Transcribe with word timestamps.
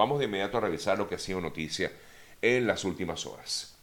Vamos 0.00 0.18
de 0.18 0.24
inmediato 0.24 0.56
a 0.56 0.62
revisar 0.62 0.96
lo 0.96 1.06
que 1.06 1.16
ha 1.16 1.18
sido 1.18 1.42
noticia 1.42 1.92
en 2.40 2.66
las 2.66 2.84
últimas 2.86 3.26
horas. 3.26 3.76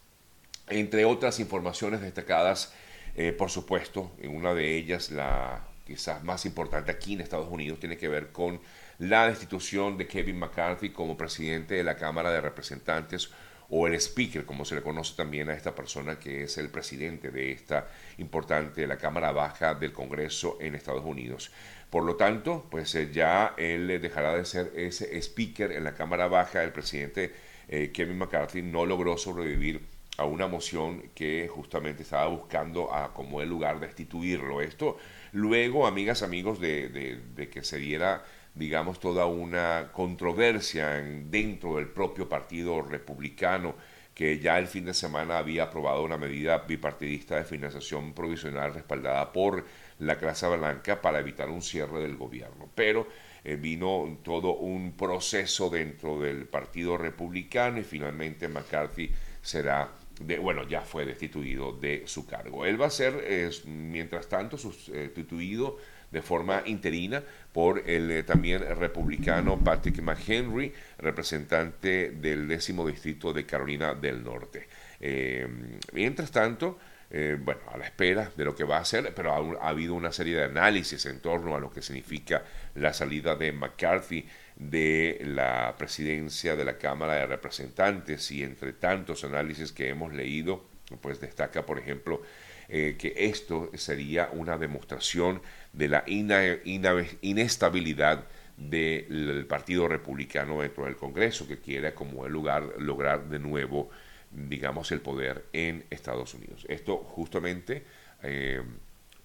Entre 0.68 1.06
otras 1.06 1.40
informaciones 1.40 2.02
destacadas, 2.02 2.74
eh, 3.14 3.34
por 3.34 3.52
supuesto, 3.52 4.10
en 4.18 4.36
una 4.36 4.56
de 4.56 4.78
ellas, 4.78 5.12
la 5.12 5.68
quizás 5.86 6.24
más 6.24 6.48
importante 6.48 6.90
aquí 6.90 7.14
en 7.14 7.22
Estados 7.22 7.48
Unidos, 7.52 7.80
tiene 7.80 7.98
que 7.98 8.08
ver 8.08 8.32
con 8.32 8.60
la 8.98 9.28
destitución 9.28 9.96
de 9.96 10.08
Kevin 10.08 10.40
McCarthy 10.40 10.90
como 10.90 11.16
presidente 11.16 11.76
de 11.76 11.84
la 11.84 11.98
Cámara 11.98 12.32
de 12.32 12.42
Representantes 12.42 13.30
o 13.70 13.88
el 13.88 13.96
speaker, 13.96 14.46
como 14.46 14.66
se 14.66 14.76
le 14.76 14.82
conoce 14.82 15.16
también 15.16 15.50
a 15.50 15.54
esta 15.54 15.76
persona 15.76 16.18
que 16.20 16.44
es 16.44 16.58
el 16.58 16.70
presidente 16.70 17.32
de 17.32 17.52
esta 17.52 17.88
importante, 18.18 18.88
la 18.88 18.98
Cámara 18.98 19.32
Baja 19.32 19.76
del 19.76 19.94
Congreso 19.94 20.58
en 20.62 20.76
Estados 20.76 21.04
Unidos. 21.06 21.52
Por 21.90 22.04
lo 22.04 22.16
tanto, 22.16 22.68
pues 22.70 22.94
eh, 22.96 23.10
ya 23.12 23.54
él 23.58 23.88
dejará 24.02 24.36
de 24.36 24.46
ser 24.46 24.72
ese 24.76 25.18
speaker 25.22 25.72
en 25.72 25.84
la 25.84 25.94
Cámara 25.94 26.28
Baja. 26.28 26.64
El 26.64 26.72
presidente 26.72 27.34
eh, 27.68 27.92
Kevin 27.94 28.18
McCarthy 28.18 28.62
no 28.62 28.86
logró 28.86 29.18
sobrevivir 29.18 29.82
a 30.18 30.26
una 30.26 30.48
moción 30.48 31.12
que 31.14 31.48
justamente 31.48 32.04
estaba 32.04 32.28
buscando 32.28 32.94
a 32.94 33.14
como 33.14 33.42
el 33.42 33.50
lugar 33.50 33.80
destituirlo. 33.80 34.62
Esto 34.62 34.98
luego, 35.32 35.86
amigas, 35.88 36.24
amigos, 36.24 36.60
de, 36.60 37.50
que 37.52 37.64
se 37.64 37.78
diera, 37.78 38.26
digamos, 38.58 39.00
toda 39.00 39.26
una 39.26 39.90
controversia 39.92 40.90
dentro 41.30 41.76
del 41.76 41.88
propio 41.88 42.28
Partido 42.28 42.82
Republicano 42.82 43.76
que 44.18 44.40
ya 44.40 44.58
el 44.58 44.66
fin 44.66 44.84
de 44.86 44.96
semana 44.96 45.38
había 45.38 45.66
aprobado 45.66 46.04
una 46.04 46.18
medida 46.18 46.58
bipartidista 46.58 47.36
de 47.36 47.44
financiación 47.44 48.14
provisional 48.14 48.74
respaldada 48.74 49.32
por 49.32 49.64
la 50.00 50.18
Casa 50.18 50.50
Blanca 50.50 51.00
para 51.04 51.20
evitar 51.20 51.52
un 51.52 51.62
cierre 51.62 52.00
del 52.00 52.18
gobierno. 52.18 52.68
Pero 52.74 53.08
eh, 53.44 53.58
vino 53.58 54.18
todo 54.24 54.56
un 54.56 54.94
proceso 54.94 55.70
dentro 55.70 56.20
del 56.20 56.48
Partido 56.48 56.98
Republicano 56.98 57.80
y 57.80 57.84
finalmente 57.84 58.48
McCarthy 58.48 59.12
será 59.40 59.92
de, 60.20 60.40
bueno, 60.40 60.68
ya 60.68 60.82
fue 60.82 61.06
destituido 61.06 61.74
de 61.74 62.02
su 62.08 62.26
cargo. 62.26 62.66
Él 62.66 62.82
va 62.82 62.88
a 62.88 62.90
ser, 62.90 63.24
mientras 63.66 64.28
tanto, 64.28 64.58
sustituido 64.58 65.78
de 66.12 66.22
forma 66.22 66.64
interina 66.66 67.24
por 67.52 67.84
el 67.90 68.12
eh, 68.12 68.24
también 68.24 68.62
republicano 68.78 69.60
Patrick 69.64 70.02
McHenry, 70.02 70.74
representante 71.00 72.12
del 72.12 72.48
décimo 72.48 72.88
distrito 72.88 73.34
de 73.34 73.46
Carolina 73.46 73.94
del 73.94 74.24
Norte. 74.24 74.68
Eh, 75.00 75.48
mientras 75.94 76.32
tanto, 76.32 76.78
eh, 77.10 77.38
bueno, 77.40 77.62
a 77.72 77.78
la 77.78 77.86
espera 77.86 78.32
de 78.36 78.46
lo 78.46 78.56
que 78.56 78.64
va 78.64 78.78
a 78.78 78.82
hacer, 78.82 79.14
pero 79.16 79.60
ha, 79.62 79.70
habido 79.70 79.94
una 79.94 80.12
serie 80.12 80.36
de 80.36 80.44
análisis 80.44 81.06
en 81.06 81.20
torno 81.20 81.56
a 81.56 81.60
lo 81.60 81.72
que 81.72 81.82
significa 81.82 82.44
la 82.76 82.94
salida 82.94 83.36
de 83.36 83.52
McCarthy 83.52 84.28
de 84.56 85.22
la 85.24 85.76
presidencia 85.78 86.56
de 86.56 86.66
la 86.66 86.78
Cámara 86.78 87.14
de 87.14 87.26
Representantes 87.28 88.30
y 88.32 88.44
entre 88.44 88.74
tantos 88.74 89.24
análisis 89.24 89.72
que 89.72 89.90
hemos 89.90 90.14
leído, 90.14 90.66
pues 91.02 91.20
destaca, 91.20 91.66
por 91.66 91.80
ejemplo, 91.80 92.22
que 92.68 93.14
esto 93.16 93.72
sería 93.76 94.30
una 94.34 94.58
demostración 94.58 95.42
de 95.72 95.88
la 95.88 96.04
inestabilidad 96.08 98.26
del 98.58 99.46
Partido 99.48 99.88
Republicano 99.88 100.62
dentro 100.62 100.86
del 100.86 100.98
Congreso, 100.98 101.48
que 101.48 101.60
quiere 101.60 101.94
como 101.94 102.26
el 102.26 102.34
lugar 102.34 102.74
lograr 102.80 103.30
de 103.30 103.40
nuevo, 103.40 103.90
digamos, 104.32 104.92
el 104.92 105.02
poder 105.02 105.46
en 105.54 105.86
Estados 105.92 106.34
Unidos. 106.34 106.66
Esto 106.68 106.98
justamente 106.98 107.86
eh, 108.24 108.62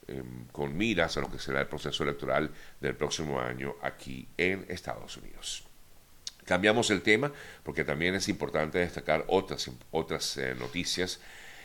em, 0.06 0.44
con 0.52 0.76
miras 0.76 1.16
a 1.16 1.22
lo 1.22 1.30
que 1.30 1.38
será 1.38 1.62
el 1.62 1.66
proceso 1.66 2.04
electoral 2.04 2.50
del 2.80 2.94
próximo 2.94 3.40
año 3.40 3.74
aquí 3.80 4.28
en 4.36 4.66
Estados 4.68 5.16
Unidos. 5.16 5.64
Cambiamos 6.44 6.90
el 6.90 7.00
tema 7.00 7.32
porque 7.62 7.84
también 7.84 8.14
es 8.14 8.28
importante 8.28 8.78
destacar 8.78 9.24
otras, 9.28 9.70
otras 9.90 10.36
eh, 10.36 10.54
noticias. 10.58 11.20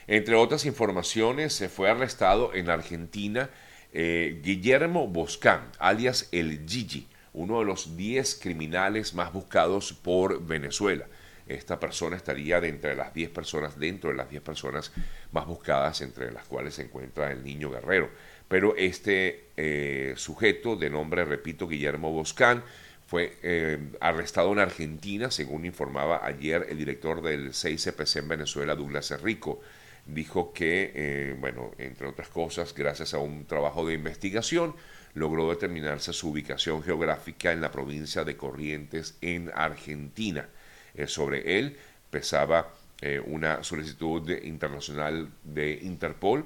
Entre 0.07 0.35
otras 0.35 0.65
informaciones, 0.65 1.53
se 1.53 1.67
fue 1.67 1.89
arrestado 1.89 2.53
en 2.53 2.69
Argentina 2.69 3.49
eh, 3.91 4.39
Guillermo 4.41 5.07
Boscán, 5.07 5.69
alias 5.79 6.29
el 6.31 6.65
Gigi, 6.65 7.07
uno 7.33 7.59
de 7.59 7.65
los 7.65 7.97
10 7.97 8.39
criminales 8.41 9.13
más 9.13 9.33
buscados 9.33 9.91
por 9.91 10.45
Venezuela. 10.45 11.05
Esta 11.45 11.79
persona 11.79 12.15
estaría 12.15 12.61
de 12.61 12.95
las 12.95 13.13
10 13.13 13.29
personas, 13.31 13.77
dentro 13.79 14.09
de 14.09 14.15
las 14.15 14.29
10 14.29 14.41
personas 14.43 14.93
más 15.31 15.45
buscadas, 15.45 16.01
entre 16.01 16.31
las 16.31 16.45
cuales 16.45 16.75
se 16.75 16.83
encuentra 16.83 17.31
el 17.31 17.43
niño 17.43 17.69
guerrero. 17.69 18.09
Pero 18.47 18.75
este 18.77 19.49
eh, 19.57 20.13
sujeto, 20.15 20.77
de 20.77 20.89
nombre, 20.89 21.25
repito, 21.25 21.67
Guillermo 21.67 22.11
Boscán, 22.11 22.63
fue 23.05 23.37
eh, 23.43 23.77
arrestado 24.01 24.51
en 24.51 24.59
Argentina, 24.59 25.31
según 25.31 25.65
informaba 25.65 26.25
ayer 26.25 26.65
el 26.69 26.77
director 26.77 27.21
del 27.21 27.49
6CPC 27.49 28.19
en 28.19 28.27
Venezuela, 28.27 28.75
Douglas 28.75 29.21
Rico 29.21 29.61
dijo 30.07 30.53
que, 30.53 30.91
eh, 30.95 31.35
bueno, 31.39 31.71
entre 31.77 32.07
otras 32.07 32.29
cosas, 32.29 32.73
gracias 32.73 33.13
a 33.13 33.19
un 33.19 33.45
trabajo 33.45 33.85
de 33.85 33.93
investigación, 33.93 34.75
logró 35.13 35.49
determinarse 35.49 36.13
su 36.13 36.29
ubicación 36.29 36.83
geográfica 36.83 37.51
en 37.51 37.61
la 37.61 37.71
provincia 37.71 38.23
de 38.23 38.37
Corrientes, 38.37 39.17
en 39.21 39.51
Argentina. 39.53 40.47
Eh, 40.95 41.07
sobre 41.07 41.59
él 41.59 41.77
pesaba 42.09 42.73
eh, 43.01 43.19
una 43.19 43.63
solicitud 43.63 44.29
internacional 44.29 45.29
de 45.43 45.73
Interpol 45.83 46.45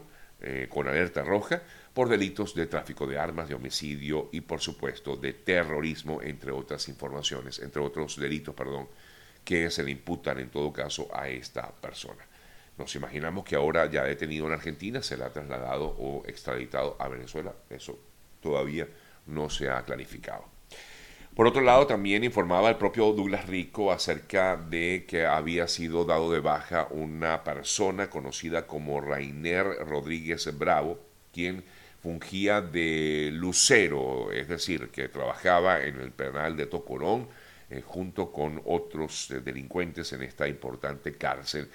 con 0.69 0.87
alerta 0.87 1.23
roja 1.23 1.61
por 1.93 2.09
delitos 2.09 2.55
de 2.55 2.65
tráfico 2.65 3.05
de 3.05 3.19
armas, 3.19 3.47
de 3.47 3.53
homicidio 3.53 4.27
y, 4.31 4.41
por 4.41 4.59
supuesto, 4.59 5.15
de 5.15 5.33
terrorismo, 5.33 6.19
entre 6.23 6.51
otras 6.51 6.89
informaciones, 6.89 7.59
entre 7.59 7.79
otros 7.79 8.17
delitos, 8.17 8.55
perdón, 8.55 8.87
que 9.45 9.69
se 9.69 9.83
le 9.83 9.91
imputan 9.91 10.39
en 10.39 10.49
todo 10.49 10.73
caso 10.73 11.07
a 11.13 11.29
esta 11.29 11.71
persona. 11.71 12.25
Nos 12.81 12.95
imaginamos 12.95 13.43
que 13.45 13.55
ahora 13.55 13.85
ya 13.91 14.03
detenido 14.03 14.47
en 14.47 14.53
Argentina 14.53 15.03
se 15.03 15.15
le 15.15 15.23
ha 15.23 15.29
trasladado 15.29 15.85
o 15.99 16.23
extraditado 16.25 16.95
a 16.97 17.07
Venezuela. 17.09 17.53
Eso 17.69 17.99
todavía 18.41 18.87
no 19.27 19.51
se 19.51 19.69
ha 19.69 19.83
clarificado. 19.83 20.45
Por 21.35 21.45
otro 21.45 21.61
lado, 21.61 21.85
también 21.85 22.23
informaba 22.23 22.69
el 22.69 22.77
propio 22.77 23.13
Douglas 23.13 23.45
Rico 23.45 23.91
acerca 23.91 24.57
de 24.57 25.05
que 25.07 25.27
había 25.27 25.67
sido 25.67 26.05
dado 26.05 26.31
de 26.31 26.39
baja 26.39 26.87
una 26.89 27.43
persona 27.43 28.09
conocida 28.09 28.65
como 28.65 28.99
Rainer 28.99 29.67
Rodríguez 29.85 30.57
Bravo, 30.57 30.99
quien 31.31 31.63
fungía 32.01 32.61
de 32.61 33.29
lucero, 33.31 34.31
es 34.31 34.47
decir, 34.47 34.89
que 34.89 35.07
trabajaba 35.07 35.83
en 35.83 36.01
el 36.01 36.11
penal 36.11 36.57
de 36.57 36.65
Tocorón 36.65 37.27
eh, 37.69 37.83
junto 37.85 38.31
con 38.31 38.59
otros 38.65 39.29
eh, 39.29 39.39
delincuentes 39.39 40.11
en 40.13 40.23
esta 40.23 40.47
importante 40.47 41.15
cárcel 41.15 41.69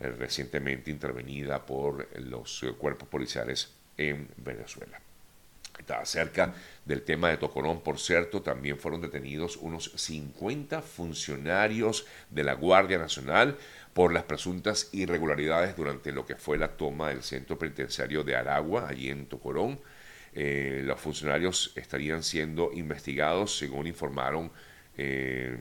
recientemente 0.00 0.90
intervenida 0.90 1.64
por 1.66 2.08
los 2.18 2.62
eh, 2.62 2.72
cuerpos 2.72 3.08
policiales 3.08 3.74
en 3.96 4.28
Venezuela. 4.38 5.00
Acerca 5.88 6.54
del 6.84 7.02
tema 7.02 7.30
de 7.30 7.38
Tocorón, 7.38 7.80
por 7.80 7.98
cierto, 7.98 8.42
también 8.42 8.78
fueron 8.78 9.00
detenidos 9.00 9.56
unos 9.56 9.92
50 9.96 10.82
funcionarios 10.82 12.06
de 12.28 12.44
la 12.44 12.52
Guardia 12.52 12.98
Nacional 12.98 13.56
por 13.94 14.12
las 14.12 14.24
presuntas 14.24 14.90
irregularidades 14.92 15.74
durante 15.74 16.12
lo 16.12 16.26
que 16.26 16.36
fue 16.36 16.58
la 16.58 16.76
toma 16.76 17.08
del 17.08 17.22
centro 17.22 17.58
penitenciario 17.58 18.22
de 18.24 18.36
Aragua, 18.36 18.88
allí 18.88 19.08
en 19.08 19.26
Tocorón. 19.26 19.80
Eh, 20.34 20.82
los 20.84 21.00
funcionarios 21.00 21.72
estarían 21.76 22.22
siendo 22.22 22.72
investigados, 22.72 23.56
según 23.58 23.86
informaron 23.86 24.52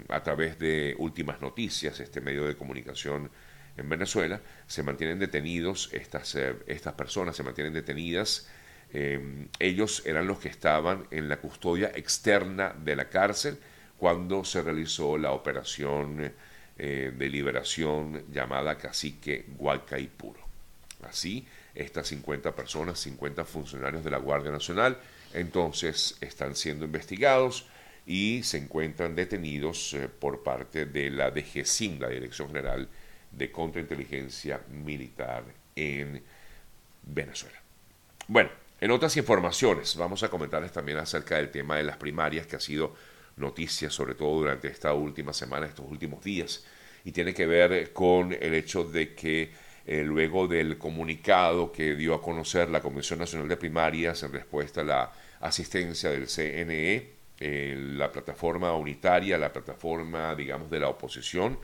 a 0.09 0.21
través 0.21 0.59
de 0.59 0.95
últimas 0.97 1.39
noticias, 1.39 2.01
este 2.01 2.19
medio 2.19 2.45
de 2.45 2.57
comunicación 2.57 3.31
en 3.79 3.89
Venezuela, 3.89 4.41
se 4.67 4.83
mantienen 4.83 5.19
detenidos, 5.19 5.89
estas, 5.93 6.35
eh, 6.35 6.55
estas 6.67 6.93
personas 6.93 7.35
se 7.35 7.43
mantienen 7.43 7.73
detenidas, 7.73 8.47
eh, 8.91 9.47
ellos 9.59 10.03
eran 10.05 10.27
los 10.27 10.39
que 10.39 10.49
estaban 10.49 11.07
en 11.11 11.29
la 11.29 11.37
custodia 11.37 11.91
externa 11.95 12.75
de 12.83 12.95
la 12.95 13.09
cárcel 13.09 13.57
cuando 13.97 14.43
se 14.43 14.61
realizó 14.61 15.17
la 15.17 15.31
operación 15.31 16.33
eh, 16.77 17.13
de 17.15 17.29
liberación 17.29 18.25
llamada 18.31 18.77
Cacique 18.77 19.45
Guaycaipuro. 19.57 20.39
Así, 21.03 21.47
estas 21.75 22.07
50 22.07 22.55
personas, 22.55 22.99
50 22.99 23.45
funcionarios 23.45 24.03
de 24.03 24.11
la 24.11 24.17
Guardia 24.17 24.51
Nacional, 24.51 24.97
entonces 25.33 26.17
están 26.19 26.55
siendo 26.55 26.85
investigados 26.85 27.67
y 28.05 28.41
se 28.43 28.57
encuentran 28.57 29.15
detenidos 29.15 29.95
por 30.19 30.43
parte 30.43 30.85
de 30.85 31.09
la 31.11 31.31
DGCIM, 31.31 31.99
la 31.99 32.09
Dirección 32.09 32.47
General 32.49 32.89
de 33.31 33.51
contrainteligencia 33.51 34.61
militar 34.69 35.43
en 35.75 36.21
Venezuela. 37.03 37.59
Bueno, 38.27 38.49
en 38.81 38.91
otras 38.91 39.15
informaciones 39.17 39.95
vamos 39.95 40.23
a 40.23 40.29
comentarles 40.29 40.71
también 40.71 40.97
acerca 40.97 41.37
del 41.37 41.49
tema 41.49 41.77
de 41.77 41.83
las 41.83 41.97
primarias 41.97 42.47
que 42.47 42.55
ha 42.55 42.59
sido 42.59 42.95
noticia 43.37 43.89
sobre 43.89 44.15
todo 44.15 44.39
durante 44.39 44.67
esta 44.67 44.93
última 44.93 45.33
semana, 45.33 45.65
estos 45.65 45.85
últimos 45.89 46.23
días, 46.23 46.65
y 47.05 47.11
tiene 47.11 47.33
que 47.33 47.45
ver 47.45 47.93
con 47.93 48.33
el 48.33 48.53
hecho 48.53 48.83
de 48.83 49.15
que 49.15 49.51
eh, 49.85 50.03
luego 50.03 50.47
del 50.47 50.77
comunicado 50.77 51.71
que 51.71 51.95
dio 51.95 52.13
a 52.13 52.21
conocer 52.21 52.69
la 52.69 52.81
Comisión 52.81 53.19
Nacional 53.19 53.47
de 53.47 53.57
Primarias 53.57 54.21
en 54.23 54.33
respuesta 54.33 54.81
a 54.81 54.83
la 54.83 55.13
asistencia 55.39 56.09
del 56.09 56.27
CNE 56.27 57.19
eh, 57.41 57.73
la 57.95 58.11
plataforma 58.11 58.73
unitaria, 58.73 59.37
la 59.37 59.53
plataforma, 59.53 60.35
digamos, 60.35 60.69
de 60.69 60.81
la 60.81 60.89
oposición, 60.89 61.57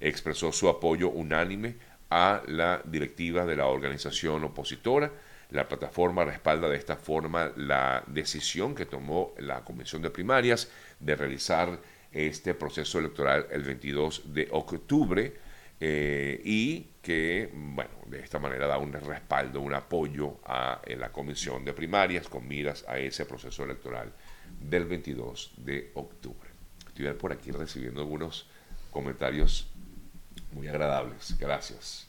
expresó 0.00 0.50
su 0.52 0.68
apoyo 0.68 1.10
unánime 1.10 1.76
a 2.10 2.42
la 2.46 2.82
directiva 2.84 3.46
de 3.46 3.56
la 3.56 3.66
organización 3.66 4.44
opositora. 4.44 5.12
La 5.50 5.68
plataforma 5.68 6.24
respalda 6.24 6.68
de 6.68 6.76
esta 6.76 6.96
forma 6.96 7.52
la 7.56 8.02
decisión 8.06 8.74
que 8.74 8.86
tomó 8.86 9.34
la 9.38 9.64
Comisión 9.64 10.02
de 10.02 10.10
Primarias 10.10 10.70
de 10.98 11.16
realizar 11.16 11.78
este 12.12 12.54
proceso 12.54 12.98
electoral 12.98 13.46
el 13.50 13.62
22 13.62 14.32
de 14.32 14.48
octubre 14.50 15.32
eh, 15.82 16.40
y 16.44 16.88
que, 17.00 17.50
bueno, 17.52 17.90
de 18.06 18.20
esta 18.20 18.38
manera 18.38 18.66
da 18.66 18.78
un 18.78 18.92
respaldo, 18.92 19.60
un 19.60 19.74
apoyo 19.74 20.38
a 20.44 20.80
la 20.98 21.10
Comisión 21.10 21.64
de 21.64 21.72
Primarias 21.72 22.28
con 22.28 22.46
miras 22.46 22.84
a 22.86 22.98
ese 22.98 23.24
proceso 23.24 23.64
electoral 23.64 24.12
del 24.60 24.84
22 24.84 25.52
de 25.56 25.90
octubre. 25.94 26.50
Estoy 26.86 27.12
por 27.14 27.32
aquí 27.32 27.50
recibiendo 27.50 28.00
algunos 28.00 28.46
comentarios 28.90 29.69
muy 30.52 30.68
agradables. 30.68 31.36
Gracias 31.38 32.06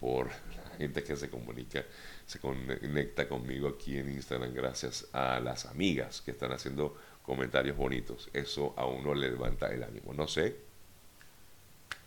por 0.00 0.28
la 0.28 0.76
gente 0.78 1.02
que 1.02 1.16
se 1.16 1.28
comunica, 1.28 1.84
se 2.26 2.38
conecta 2.38 3.28
conmigo 3.28 3.68
aquí 3.68 3.98
en 3.98 4.12
Instagram. 4.12 4.54
Gracias 4.54 5.06
a 5.12 5.40
las 5.40 5.66
amigas 5.66 6.20
que 6.20 6.30
están 6.30 6.52
haciendo 6.52 6.96
comentarios 7.22 7.76
bonitos. 7.76 8.28
Eso 8.32 8.74
a 8.76 8.86
uno 8.86 9.14
le 9.14 9.30
levanta 9.30 9.68
el 9.68 9.82
ánimo. 9.82 10.12
No 10.14 10.28
sé. 10.28 10.56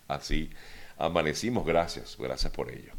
Así 0.08 0.50
amanecimos. 0.98 1.66
Gracias. 1.66 2.18
Gracias 2.18 2.52
por 2.52 2.72
ello. 2.72 2.94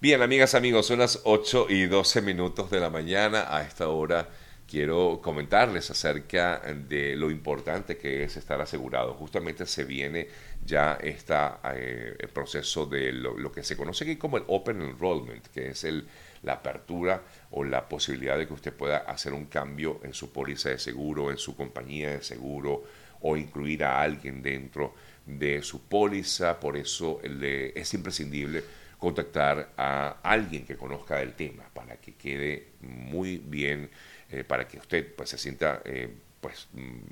Bien, 0.00 0.20
amigas, 0.20 0.54
amigos, 0.54 0.86
son 0.86 0.98
las 0.98 1.20
8 1.24 1.68
y 1.70 1.86
12 1.86 2.20
minutos 2.20 2.70
de 2.70 2.80
la 2.80 2.90
mañana. 2.90 3.46
A 3.48 3.62
esta 3.62 3.88
hora 3.88 4.28
quiero 4.66 5.20
comentarles 5.22 5.90
acerca 5.90 6.58
de 6.58 7.16
lo 7.16 7.30
importante 7.30 7.96
que 7.96 8.24
es 8.24 8.36
estar 8.36 8.60
asegurado. 8.60 9.14
Justamente 9.14 9.66
se 9.66 9.84
viene 9.84 10.28
ya 10.64 10.94
está 10.94 11.60
eh, 11.74 12.16
el 12.18 12.28
proceso 12.28 12.86
de 12.86 13.12
lo, 13.12 13.52
que 13.52 13.62
se 13.62 13.76
conoce 13.76 14.04
aquí 14.04 14.16
como 14.16 14.36
el 14.36 14.44
Open 14.48 14.82
Enrollment, 14.82 15.46
que 15.48 15.68
es 15.68 15.84
el, 15.84 16.06
la 16.42 16.54
apertura 16.54 17.22
o 17.50 17.64
la 17.64 17.88
posibilidad 17.88 18.36
de 18.36 18.46
que 18.46 18.54
usted 18.54 18.72
pueda 18.72 18.98
hacer 18.98 19.32
un 19.32 19.46
cambio 19.46 20.00
en 20.02 20.12
su 20.12 20.32
póliza 20.32 20.70
de 20.70 20.78
seguro, 20.78 21.30
en 21.30 21.38
su 21.38 21.56
compañía 21.56 22.10
de 22.10 22.22
seguro 22.22 22.84
o 23.20 23.36
incluir 23.36 23.84
a 23.84 24.02
alguien 24.02 24.42
dentro 24.42 24.94
de 25.24 25.62
su 25.62 25.82
póliza. 25.82 26.58
Por 26.58 26.76
eso 26.76 27.20
es 27.22 27.94
imprescindible 27.94 28.62
contactar 28.98 29.72
a 29.76 30.18
alguien 30.22 30.64
que 30.64 30.76
conozca 30.76 31.18
del 31.18 31.34
tema 31.34 31.64
para 31.72 31.96
que 31.96 32.14
quede 32.14 32.72
muy 32.80 33.38
bien, 33.38 33.90
eh, 34.30 34.44
para 34.44 34.66
que 34.66 34.78
usted 34.78 35.14
pues, 35.14 35.30
se 35.30 35.38
sienta 35.38 35.82
eh, 35.84 36.08
pues, 36.40 36.68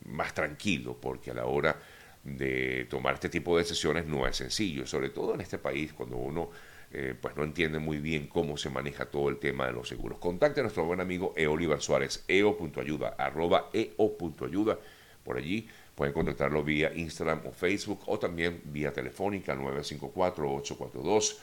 más 0.06 0.34
tranquilo, 0.34 0.96
porque 1.00 1.30
a 1.30 1.34
la 1.34 1.46
hora 1.46 1.76
de 2.22 2.86
tomar 2.88 3.14
este 3.14 3.28
tipo 3.28 3.56
de 3.56 3.62
decisiones 3.62 4.06
no 4.06 4.26
es 4.26 4.36
sencillo, 4.36 4.86
sobre 4.86 5.10
todo 5.10 5.34
en 5.34 5.42
este 5.42 5.58
país 5.58 5.92
cuando 5.92 6.16
uno 6.16 6.50
eh, 6.90 7.14
pues 7.20 7.36
no 7.36 7.42
entiende 7.42 7.80
muy 7.80 7.98
bien 7.98 8.28
cómo 8.28 8.56
se 8.56 8.70
maneja 8.70 9.06
todo 9.06 9.28
el 9.28 9.38
tema 9.38 9.66
de 9.66 9.72
los 9.72 9.88
seguros. 9.88 10.18
Contacte 10.18 10.60
a 10.60 10.62
nuestro 10.62 10.84
buen 10.84 11.00
amigo 11.00 11.34
Eoliver 11.36 11.80
Suárez, 11.80 12.24
eo.ayuda, 12.28 13.16
arroba 13.18 13.68
eo.ayuda, 13.72 14.78
por 15.24 15.36
allí 15.36 15.68
pueden 15.94 16.14
contactarlo 16.14 16.62
vía 16.62 16.92
Instagram 16.94 17.42
o 17.46 17.52
Facebook 17.52 18.00
o 18.06 18.18
también 18.18 18.62
vía 18.66 18.92
telefónica 18.92 19.56
954-842. 19.56 21.36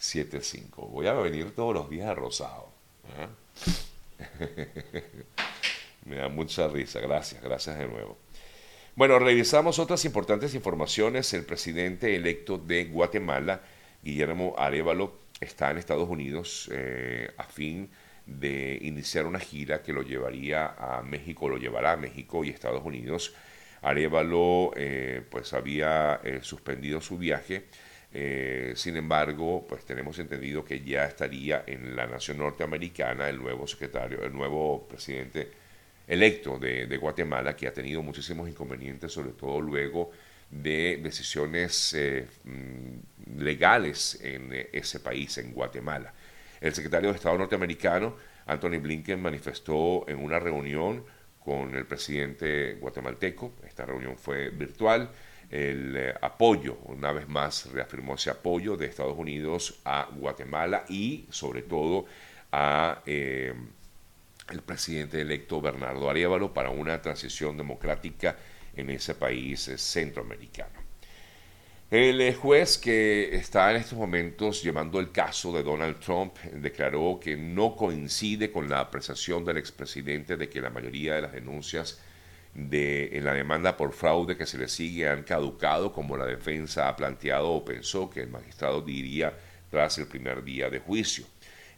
8875-954-842-8875. 0.00 0.88
Voy 0.88 1.06
a 1.06 1.12
venir 1.14 1.54
todos 1.54 1.74
los 1.74 1.90
días 1.90 2.08
a 2.08 2.14
Rosado. 2.14 2.72
¿eh? 3.18 3.28
Me 6.06 6.16
da 6.16 6.28
mucha 6.28 6.68
risa. 6.68 7.00
Gracias, 7.00 7.42
gracias 7.42 7.78
de 7.78 7.86
nuevo. 7.86 8.16
Bueno, 8.96 9.18
revisamos 9.18 9.78
otras 9.78 10.04
importantes 10.04 10.54
informaciones. 10.54 11.32
El 11.34 11.44
presidente 11.44 12.16
electo 12.16 12.58
de 12.58 12.86
Guatemala, 12.86 13.60
Guillermo 14.02 14.54
Arevalo, 14.58 15.20
está 15.40 15.70
en 15.70 15.78
Estados 15.78 16.08
Unidos 16.08 16.70
eh, 16.72 17.30
a 17.36 17.44
fin 17.44 17.90
de 18.26 18.78
iniciar 18.82 19.26
una 19.26 19.38
gira 19.38 19.82
que 19.82 19.92
lo 19.92 20.02
llevaría 20.02 20.74
a 20.78 21.02
México, 21.02 21.48
lo 21.48 21.56
llevará 21.56 21.92
a 21.92 21.96
México 21.96 22.44
y 22.44 22.50
Estados 22.50 22.84
Unidos. 22.84 23.34
Arevalo 23.82 24.72
eh, 24.76 25.22
pues 25.30 25.52
había 25.52 26.20
suspendido 26.42 27.00
su 27.00 27.16
viaje 27.16 27.66
eh, 28.12 28.72
sin 28.74 28.96
embargo, 28.96 29.64
pues 29.68 29.84
tenemos 29.84 30.18
entendido 30.18 30.64
que 30.64 30.80
ya 30.82 31.04
estaría 31.04 31.62
en 31.66 31.94
la 31.94 32.06
nación 32.06 32.38
norteamericana 32.38 33.28
el 33.28 33.38
nuevo 33.38 33.66
secretario, 33.66 34.24
el 34.24 34.32
nuevo 34.32 34.86
presidente 34.88 35.48
electo 36.08 36.58
de, 36.58 36.96
Guatemala, 36.96 37.54
que 37.54 37.68
ha 37.68 37.72
tenido 37.72 38.02
muchísimos 38.02 38.48
inconvenientes, 38.48 39.12
sobre 39.12 39.30
todo 39.30 39.60
luego 39.60 40.10
de 40.50 40.98
decisiones 41.00 41.94
eh, 41.94 42.26
mm, 42.42 43.38
legales 43.40 44.18
en 44.20 44.66
ese 44.72 44.98
país, 44.98 45.38
en 45.38 45.52
Guatemala. 45.52 46.12
El 46.60 46.74
secretario 46.74 47.10
de 47.10 47.16
Estado 47.16 47.38
norteamericano, 47.38 48.16
Anthony 48.46 48.80
Blinken, 48.80 49.22
manifestó 49.22 50.04
en 50.08 50.18
una 50.18 50.40
reunión 50.40 51.04
con 51.38 51.76
el 51.76 51.86
presidente 51.86 52.74
guatemalteco, 52.74 53.54
esta 53.66 53.86
reunión 53.86 54.18
fue 54.18 54.50
virtual, 54.50 55.10
el 55.50 55.96
eh, 55.96 56.14
apoyo, 56.20 56.78
una 56.84 57.12
vez 57.12 57.28
más 57.28 57.66
reafirmó 57.72 58.14
ese 58.14 58.30
apoyo 58.30 58.76
de 58.76 58.86
Estados 58.86 59.16
Unidos 59.18 59.80
a 59.84 60.08
Guatemala 60.12 60.84
y 60.88 61.26
sobre 61.30 61.62
todo 61.62 62.06
a 62.52 63.02
eh, 63.04 63.52
el 64.48 64.62
presidente 64.62 65.20
electo 65.20 65.60
Bernardo 65.60 66.08
Arevalo 66.08 66.52
para 66.54 66.70
una 66.70 67.00
transición 67.02 67.56
democrática 67.56 68.36
en 68.76 68.90
ese 68.90 69.14
país 69.14 69.66
eh, 69.68 69.78
centroamericano. 69.78 70.80
El 71.90 72.32
juez 72.36 72.78
que 72.78 73.34
está 73.34 73.72
en 73.72 73.78
estos 73.78 73.98
momentos 73.98 74.62
llevando 74.62 75.00
el 75.00 75.10
caso 75.10 75.52
de 75.52 75.64
Donald 75.64 75.98
Trump 75.98 76.38
declaró 76.52 77.18
que 77.20 77.36
no 77.36 77.74
coincide 77.74 78.52
con 78.52 78.68
la 78.68 78.78
apreciación 78.78 79.44
del 79.44 79.56
expresidente 79.56 80.36
de 80.36 80.48
que 80.48 80.60
la 80.60 80.70
mayoría 80.70 81.16
de 81.16 81.22
las 81.22 81.32
denuncias 81.32 82.00
de, 82.54 83.16
en 83.16 83.24
la 83.24 83.34
demanda 83.34 83.76
por 83.76 83.92
fraude 83.92 84.36
que 84.36 84.46
se 84.46 84.58
le 84.58 84.68
sigue 84.68 85.08
han 85.08 85.22
caducado, 85.22 85.92
como 85.92 86.16
la 86.16 86.26
defensa 86.26 86.88
ha 86.88 86.96
planteado 86.96 87.50
o 87.50 87.64
pensó 87.64 88.10
que 88.10 88.20
el 88.20 88.30
magistrado 88.30 88.82
diría 88.82 89.32
tras 89.70 89.98
el 89.98 90.06
primer 90.06 90.42
día 90.42 90.68
de 90.68 90.80
juicio. 90.80 91.24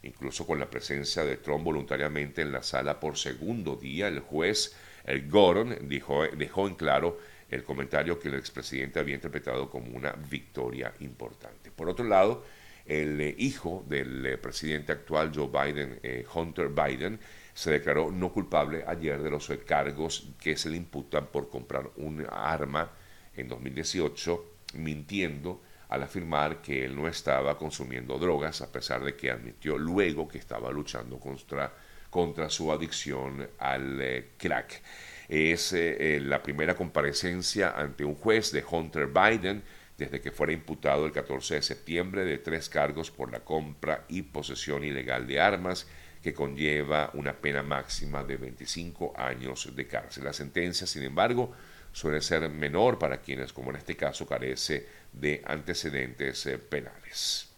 Incluso 0.01 0.45
con 0.45 0.59
la 0.59 0.69
presencia 0.69 1.23
de 1.23 1.37
Trump 1.37 1.63
voluntariamente 1.63 2.41
en 2.41 2.51
la 2.51 2.63
sala 2.63 2.99
por 2.99 3.17
segundo 3.17 3.75
día, 3.75 4.07
el 4.07 4.19
juez, 4.19 4.75
el 5.05 5.29
Gordon, 5.29 5.87
dijo, 5.87 6.23
dejó 6.35 6.67
en 6.67 6.75
claro 6.75 7.19
el 7.49 7.63
comentario 7.63 8.19
que 8.19 8.27
el 8.27 8.35
expresidente 8.35 8.99
había 8.99 9.15
interpretado 9.15 9.69
como 9.69 9.95
una 9.95 10.11
victoria 10.11 10.93
importante. 10.99 11.71
Por 11.71 11.87
otro 11.87 12.05
lado, 12.05 12.43
el 12.85 13.21
eh, 13.21 13.35
hijo 13.37 13.85
del 13.87 14.25
eh, 14.25 14.37
presidente 14.37 14.91
actual, 14.91 15.31
Joe 15.33 15.47
Biden, 15.47 15.99
eh, 16.03 16.25
Hunter 16.33 16.69
Biden, 16.69 17.19
se 17.53 17.71
declaró 17.71 18.11
no 18.11 18.31
culpable 18.31 18.83
ayer 18.87 19.21
de 19.21 19.29
los 19.29 19.51
cargos 19.65 20.29
que 20.39 20.57
se 20.57 20.69
le 20.69 20.77
imputan 20.77 21.27
por 21.27 21.49
comprar 21.49 21.89
un 21.97 22.25
arma 22.29 22.91
en 23.35 23.47
2018, 23.47 24.45
mintiendo 24.75 25.61
al 25.89 26.03
afirmar 26.03 26.61
que 26.61 26.85
él 26.85 26.95
no 26.95 27.07
estaba 27.07 27.57
consumiendo 27.57 28.17
drogas, 28.17 28.61
a 28.61 28.71
pesar 28.71 29.03
de 29.03 29.15
que 29.15 29.29
admitió 29.29 29.77
luego 29.77 30.27
que 30.27 30.39
estaba 30.39 30.71
luchando 30.71 31.19
contra, 31.19 31.71
contra 32.09 32.49
su 32.49 32.71
adicción 32.71 33.47
al 33.59 34.01
eh, 34.01 34.29
crack. 34.37 34.81
Es 35.29 35.73
eh, 35.73 36.15
eh, 36.15 36.19
la 36.19 36.41
primera 36.41 36.75
comparecencia 36.75 37.71
ante 37.71 38.03
un 38.03 38.15
juez 38.15 38.51
de 38.51 38.63
Hunter 38.67 39.07
Biden 39.07 39.63
desde 39.97 40.19
que 40.19 40.31
fuera 40.31 40.51
imputado 40.51 41.05
el 41.05 41.11
14 41.11 41.55
de 41.55 41.61
septiembre 41.61 42.25
de 42.25 42.39
tres 42.39 42.69
cargos 42.69 43.11
por 43.11 43.31
la 43.31 43.41
compra 43.41 44.05
y 44.09 44.23
posesión 44.23 44.83
ilegal 44.83 45.27
de 45.27 45.39
armas 45.39 45.87
que 46.23 46.33
conlleva 46.33 47.11
una 47.15 47.33
pena 47.33 47.61
máxima 47.61 48.23
de 48.23 48.37
25 48.37 49.13
años 49.17 49.75
de 49.75 49.85
cárcel. 49.85 50.23
La 50.23 50.31
sentencia, 50.31 50.87
sin 50.87 51.03
embargo, 51.03 51.51
suele 51.91 52.21
ser 52.21 52.49
menor 52.49 52.97
para 52.97 53.21
quienes, 53.21 53.51
como 53.51 53.71
en 53.71 53.75
este 53.75 53.97
caso, 53.97 54.25
carece 54.25 54.87
de 55.11 55.41
antecedentes 55.45 56.45
eh, 56.45 56.57
penales. 56.57 57.49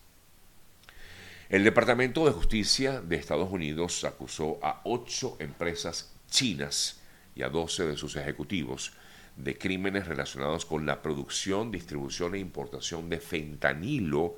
El 1.47 1.63
Departamento 1.63 2.25
de 2.25 2.31
Justicia 2.31 3.01
de 3.01 3.17
Estados 3.17 3.51
Unidos 3.51 4.03
acusó 4.03 4.57
a 4.63 4.81
ocho 4.83 5.37
empresas 5.39 6.11
chinas 6.27 7.01
y 7.35 7.43
a 7.43 7.49
12 7.49 7.85
de 7.85 7.97
sus 7.97 8.15
ejecutivos 8.15 8.93
de 9.35 9.57
crímenes 9.59 10.07
relacionados 10.07 10.65
con 10.65 10.87
la 10.87 11.03
producción, 11.03 11.71
distribución 11.71 12.33
e 12.33 12.39
importación 12.39 13.09
de 13.09 13.19
fentanilo 13.19 14.37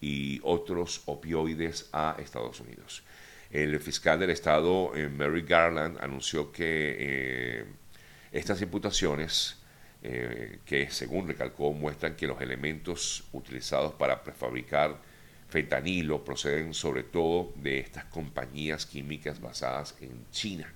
y 0.00 0.40
otros 0.44 1.02
opioides 1.04 1.90
a 1.92 2.16
Estados 2.18 2.60
Unidos. 2.60 3.02
El 3.50 3.78
fiscal 3.80 4.18
del 4.18 4.30
estado, 4.30 4.94
eh, 4.96 5.08
Mary 5.08 5.42
Garland, 5.42 5.98
anunció 6.00 6.50
que 6.50 6.96
eh, 6.98 7.64
estas 8.32 8.60
imputaciones, 8.60 9.58
eh, 10.02 10.58
que 10.64 10.90
según 10.90 11.28
recalcó 11.28 11.72
muestran 11.72 12.16
que 12.16 12.26
los 12.26 12.40
elementos 12.40 13.24
utilizados 13.32 13.94
para 13.94 14.22
prefabricar 14.22 15.00
fentanilo 15.48 16.24
proceden 16.24 16.74
sobre 16.74 17.04
todo 17.04 17.52
de 17.56 17.78
estas 17.78 18.04
compañías 18.06 18.84
químicas 18.84 19.40
basadas 19.40 19.94
en 20.00 20.28
China. 20.30 20.72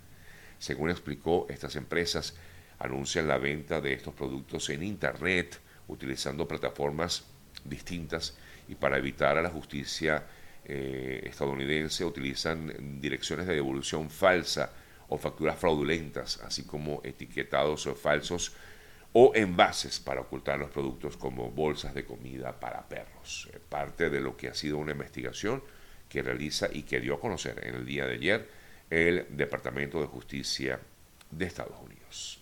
Según 0.59 0.91
explicó, 0.91 1.47
estas 1.49 1.75
empresas 1.77 2.37
anuncian 2.79 3.27
la 3.27 3.39
venta 3.39 3.81
de 3.81 3.93
estos 3.93 4.15
productos 4.15 4.71
en 4.71 4.83
Internet 4.83 5.59
utilizando 5.89 6.47
plataformas 6.47 7.25
distintas 7.65 8.37
y 8.69 8.77
para 8.77 8.97
evitar 8.97 9.37
a 9.37 9.43
la 9.43 9.50
justicia 9.50 10.25
eh, 10.64 11.23
estadounidense 11.25 12.05
utilizan 12.05 13.00
direcciones 13.00 13.47
de 13.47 13.55
devolución 13.55 14.11
falsa 14.11 14.73
o 15.09 15.19
facturas 15.19 15.59
fraudulentas, 15.59 16.40
así 16.45 16.64
como 16.64 17.00
etiquetados 17.05 17.88
falsos 18.00 18.52
o 19.12 19.33
envases 19.35 19.99
para 19.99 20.21
ocultar 20.21 20.59
los 20.59 20.71
productos 20.71 21.17
como 21.17 21.50
bolsas 21.50 21.95
de 21.95 22.05
comida 22.05 22.59
para 22.59 22.88
perros. 22.88 23.49
Eh, 23.52 23.59
parte 23.69 24.09
de 24.09 24.21
lo 24.21 24.37
que 24.37 24.49
ha 24.49 24.55
sido 24.55 24.79
una 24.79 24.93
investigación 24.93 25.62
que 26.09 26.23
realiza 26.23 26.69
y 26.73 26.83
que 26.83 27.00
dio 27.00 27.14
a 27.14 27.21
conocer 27.21 27.61
en 27.67 27.75
el 27.75 27.87
día 27.87 28.07
de 28.07 28.14
ayer 28.14 28.49
el 28.90 29.26
Departamento 29.31 30.00
de 30.00 30.07
Justicia 30.07 30.81
de 31.31 31.45
Estados 31.45 31.79
Unidos. 31.81 32.40